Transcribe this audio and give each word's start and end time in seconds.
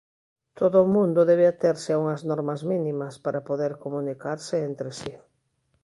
Todo 0.59 0.77
o 0.85 0.91
mundo 0.95 1.27
debe 1.31 1.45
aterse 1.49 1.89
a 1.91 1.99
unhas 2.03 2.21
normas 2.31 2.61
mínimas 2.71 3.13
para 3.25 3.45
poder 3.49 3.71
comunicarse 3.83 4.55
entre 4.69 4.89
si. 4.99 5.13